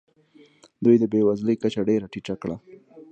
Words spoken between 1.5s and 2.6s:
کچه ډېره ټیټه کړه.